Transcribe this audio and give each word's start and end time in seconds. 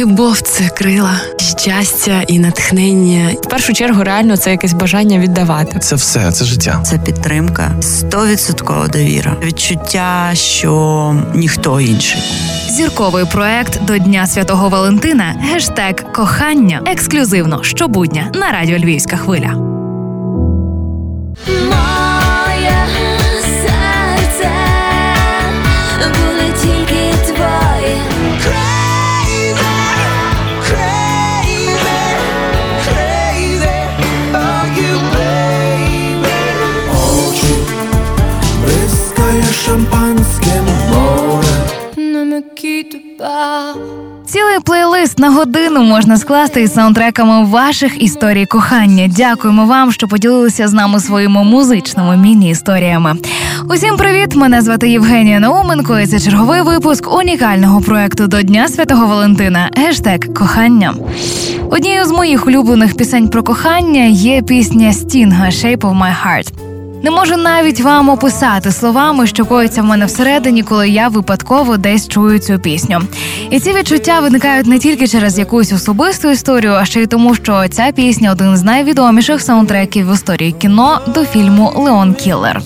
Любов 0.00 0.40
це 0.40 0.68
крила, 0.68 1.20
щастя 1.58 2.22
і 2.26 2.38
натхнення. 2.38 3.30
В 3.42 3.48
першу 3.48 3.72
чергу, 3.72 4.04
реально 4.04 4.36
це 4.36 4.50
якесь 4.50 4.72
бажання 4.72 5.18
віддавати. 5.18 5.78
Це 5.78 5.96
все, 5.96 6.32
це 6.32 6.44
життя. 6.44 6.82
Це 6.84 6.98
підтримка, 6.98 7.70
стовідсоткова 7.80 8.88
довіра, 8.88 9.36
відчуття, 9.42 10.30
що 10.34 11.14
ніхто 11.34 11.80
інший. 11.80 12.22
Зірковий 12.70 13.24
проект 13.24 13.84
до 13.84 13.98
Дня 13.98 14.26
Святого 14.26 14.68
Валентина. 14.68 15.34
Гештег 15.40 16.12
кохання 16.12 16.82
ексклюзивно 16.86 17.62
щобудня 17.62 18.30
на 18.34 18.52
радіо 18.52 18.78
Львівська 18.78 19.16
хвиля. 19.16 19.75
Цілий 44.26 44.60
плейлист 44.64 45.18
на 45.18 45.30
годину 45.30 45.82
можна 45.82 46.16
скласти 46.16 46.62
із 46.62 46.74
саундтреками 46.74 47.44
ваших 47.44 48.02
історій 48.02 48.46
кохання. 48.46 49.08
Дякуємо 49.08 49.66
вам, 49.66 49.92
що 49.92 50.08
поділилися 50.08 50.68
з 50.68 50.72
нами 50.72 51.00
своїми 51.00 51.44
музичними 51.44 52.16
міні-історіями. 52.16 53.14
Усім 53.70 53.96
привіт! 53.96 54.36
Мене 54.36 54.62
звати 54.62 54.90
Євгенія 54.90 55.40
Науменко. 55.40 55.98
і 55.98 56.06
Це 56.06 56.20
черговий 56.20 56.62
випуск 56.62 57.14
унікального 57.14 57.80
проекту 57.80 58.26
до 58.26 58.42
Дня 58.42 58.68
Святого 58.68 59.06
Валентина. 59.06 59.70
Гештег 59.76 60.34
кохання. 60.34 60.94
Однією 61.70 62.04
з 62.04 62.10
моїх 62.10 62.46
улюблених 62.46 62.96
пісень 62.96 63.28
про 63.28 63.42
кохання 63.42 64.04
є 64.04 64.42
пісня 64.42 64.92
Стінга 64.92 65.46
«Shape 65.46 65.78
of 65.80 65.98
my 65.98 66.14
heart». 66.24 66.65
Не 67.06 67.12
можу 67.12 67.36
навіть 67.36 67.80
вам 67.80 68.08
описати 68.08 68.72
словами, 68.72 69.26
що 69.26 69.44
коїться 69.44 69.82
в 69.82 69.84
мене 69.84 70.06
всередині, 70.06 70.62
коли 70.62 70.88
я 70.88 71.08
випадково 71.08 71.76
десь 71.76 72.08
чую 72.08 72.38
цю 72.38 72.58
пісню. 72.58 73.02
І 73.50 73.60
ці 73.60 73.72
відчуття 73.72 74.20
виникають 74.20 74.66
не 74.66 74.78
тільки 74.78 75.08
через 75.08 75.38
якусь 75.38 75.72
особисту 75.72 76.30
історію, 76.30 76.72
а 76.72 76.84
ще 76.84 77.02
й 77.02 77.06
тому, 77.06 77.34
що 77.34 77.68
ця 77.68 77.92
пісня 77.92 78.32
один 78.32 78.56
з 78.56 78.62
найвідоміших 78.62 79.40
саундтреків 79.40 80.10
в 80.10 80.14
історії 80.14 80.52
кіно 80.52 81.00
до 81.06 81.24
фільму 81.24 81.72
Леон 81.76 82.14
Кіллер. 82.14 82.62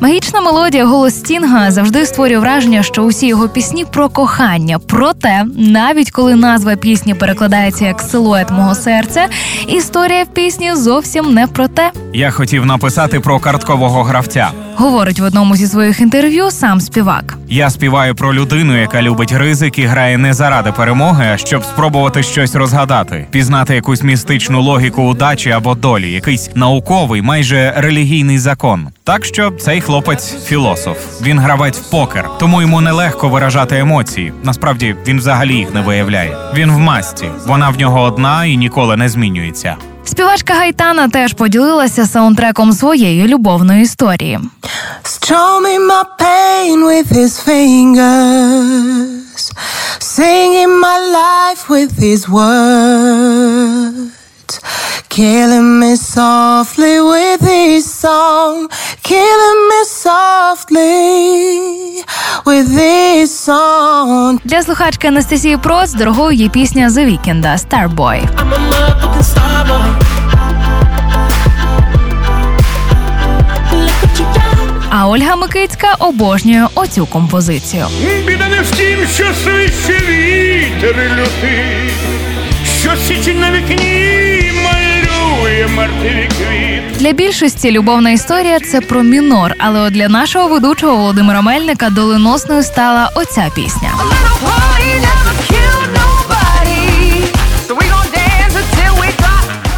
Магічна 0.00 0.40
мелодія 0.40 0.84
голос 0.84 1.14
Стінга 1.14 1.70
завжди 1.70 2.06
створює 2.06 2.38
враження, 2.38 2.82
що 2.82 3.02
усі 3.02 3.26
його 3.26 3.48
пісні 3.48 3.84
про 3.84 4.08
кохання. 4.08 4.78
Проте, 4.78 5.44
навіть 5.56 6.10
коли 6.10 6.34
назва 6.34 6.76
пісні 6.76 7.14
перекладається 7.14 7.86
як 7.86 8.00
силует 8.00 8.50
мого 8.50 8.74
серця, 8.74 9.28
історія 9.68 10.24
в 10.24 10.26
пісні 10.26 10.74
зовсім 10.74 11.34
не 11.34 11.46
про 11.46 11.68
те. 11.68 11.90
Я 12.12 12.30
хотів 12.30 12.66
написати 12.66 13.20
про 13.20 13.38
карткового 13.76 14.04
гравця. 14.04 14.50
Говорить 14.76 15.20
в 15.20 15.24
одному 15.24 15.56
зі 15.56 15.66
своїх 15.66 16.00
інтерв'ю 16.00 16.50
сам 16.50 16.80
співак. 16.80 17.38
Я 17.48 17.70
співаю 17.70 18.14
про 18.14 18.34
людину, 18.34 18.80
яка 18.80 19.02
любить 19.02 19.32
ризик 19.32 19.78
і 19.78 19.84
грає 19.84 20.18
не 20.18 20.34
заради 20.34 20.72
перемоги, 20.72 21.26
а 21.34 21.36
щоб 21.36 21.64
спробувати 21.64 22.22
щось 22.22 22.54
розгадати, 22.54 23.26
пізнати 23.30 23.74
якусь 23.74 24.02
містичну 24.02 24.62
логіку 24.62 25.02
удачі 25.02 25.50
або 25.50 25.74
долі, 25.74 26.12
якийсь 26.12 26.50
науковий, 26.54 27.22
майже 27.22 27.74
релігійний 27.76 28.38
закон. 28.38 28.88
Так 29.04 29.24
що 29.24 29.50
цей 29.50 29.80
хлопець 29.80 30.44
філософ. 30.44 30.98
Він 31.22 31.38
гравець 31.38 31.78
в 31.78 31.90
покер, 31.90 32.30
тому 32.38 32.60
йому 32.60 32.80
нелегко 32.80 33.28
виражати 33.28 33.78
емоції. 33.78 34.32
Насправді 34.42 34.96
він 35.06 35.18
взагалі 35.18 35.54
їх 35.54 35.74
не 35.74 35.80
виявляє. 35.80 36.36
Він 36.54 36.70
в 36.70 36.78
масті, 36.78 37.26
вона 37.46 37.70
в 37.70 37.78
нього 37.78 38.00
одна 38.00 38.44
і 38.44 38.56
ніколи 38.56 38.96
не 38.96 39.08
змінюється. 39.08 39.76
Співачка 40.08 40.54
Гайтана 40.54 41.08
теж 41.08 41.32
поділилася 41.32 42.06
саундтреком 42.06 42.72
своєї 42.72 43.28
любовної 43.28 43.82
історії. 43.82 44.40
Strumming 45.02 45.80
my 45.90 46.04
pain 46.18 46.78
with 46.90 47.08
his 47.18 47.32
fingers 47.48 49.42
Singing 49.98 50.72
my 50.86 50.98
life 51.20 51.62
with 51.74 51.92
his 52.06 52.20
words 52.38 54.12
Killing 55.16 55.70
me 55.80 55.92
softly 56.14 56.96
with 57.12 57.40
his 57.54 57.84
song 58.04 58.56
Killing 59.08 59.60
me 59.70 59.80
softly 59.84 62.04
with 62.44 62.68
his 62.68 63.28
song 63.48 64.40
Для 64.44 64.62
слухачки 64.62 65.08
Анастасії 65.08 65.56
Проц 65.56 65.92
дорогою 65.92 66.32
є 66.32 66.48
пісня 66.48 66.88
The 66.88 67.06
Weeknd 67.06 67.58
Starboy. 67.58 68.28
А 74.90 75.08
Ольга 75.08 75.36
Микицька 75.36 75.94
обожнює 75.98 76.66
оцю 76.74 77.06
композицію. 77.06 77.86
Біда 78.26 78.48
не 78.48 78.60
в 78.60 78.70
тім, 78.70 78.98
що 79.14 79.24
свище 79.44 80.00
вітер 80.08 80.96
лютий, 80.96 81.90
що 82.80 82.96
січень 82.96 83.40
на 83.40 83.50
вікні. 83.50 84.25
Для 87.06 87.12
більшості 87.12 87.70
любовна 87.70 88.10
історія 88.10 88.60
це 88.60 88.80
про 88.80 89.02
мінор, 89.02 89.54
але 89.58 89.80
от 89.80 89.92
для 89.92 90.08
нашого 90.08 90.48
ведучого 90.48 90.96
Володимира 90.96 91.40
Мельника 91.40 91.90
доленосною 91.90 92.62
стала 92.62 93.10
оця 93.14 93.50
пісня. 93.54 93.90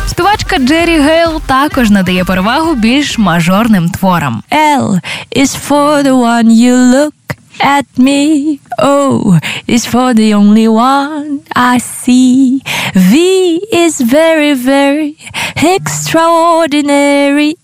Співачка 0.07 0.59
Джері 0.59 0.99
Гейл 0.99 1.41
також 1.47 1.91
надає 1.91 2.25
перевагу 2.25 2.75
більш 2.75 3.19
мажорним 3.19 3.89
творам. 3.89 4.43
L 4.53 5.01
is 5.37 5.69
for 5.69 6.03
the 6.03 6.13
one 6.13 6.47
you 6.47 6.75
look 6.95 7.13
at 7.61 7.87
me. 7.99 8.59
O 8.79 9.39
is 9.69 9.85
for 9.85 10.15
the 10.15 10.35
only 10.35 10.69
one 10.69 11.41
I 11.55 11.79
see. 11.79 12.63
V 12.95 13.61
is 13.73 14.01
very, 14.01 14.55
very 14.55 15.17
extraordinary. 15.63 17.57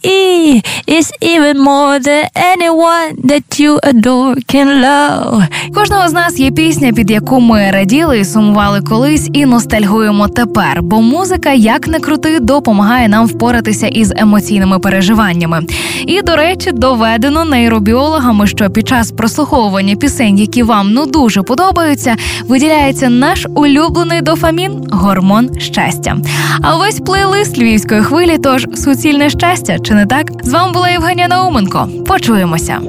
Is 0.87 1.13
even 1.21 1.59
more 1.59 1.99
than 1.99 2.29
anyone 2.35 3.17
that 3.25 3.59
you 3.59 3.79
adore 3.83 4.37
can 4.47 4.83
love. 4.83 5.43
Кожного 5.75 6.09
з 6.09 6.13
нас 6.13 6.39
є 6.39 6.51
пісня, 6.51 6.93
під 6.93 7.11
яку 7.11 7.41
ми 7.41 7.71
раділи 7.71 8.25
сумували 8.25 8.81
колись, 8.81 9.31
і 9.33 9.47
ностальгуємо 9.47 10.29
тепер. 10.29 10.83
Бо 10.83 11.03
музика, 11.03 11.53
як 11.53 11.89
не 11.89 12.01
крути, 12.01 12.41
допомагає 12.41 13.09
нам 13.09 13.27
впоратися 13.27 13.87
із 13.87 14.13
емоційними 14.17 14.79
переживаннями. 14.79 15.61
І, 16.07 16.23
до 16.23 16.37
речі, 16.37 16.73
доведено 16.73 17.45
нейробіологами, 17.45 18.47
що 18.47 18.71
під 18.71 18.89
час 18.89 19.11
прослуховування 19.11 19.97
пісень, 19.97 20.39
які 20.39 20.63
вам 20.63 20.93
ну 20.93 21.07
дуже 21.07 21.43
подобаються, 21.43 22.17
виділяється 22.49 23.09
наш 23.09 23.47
улюблений 23.55 24.21
дофамін 24.21 24.89
гормон 24.91 25.61
щастя. 25.61 26.17
А 26.63 26.77
весь 26.77 27.01
плейлист 27.01 27.59
львівської 27.85 28.03
хвилі, 28.03 28.39
тож 28.39 28.67
суцільне 28.75 29.31
щастя, 29.31 29.79
чи 29.79 29.95
не 29.95 30.07
так? 30.07 30.31
З 30.43 30.53
вами 30.53 30.73
була 30.73 30.89
Євгенія 30.89 31.29
Науменко. 31.29 31.89
Почуємося. 32.07 32.81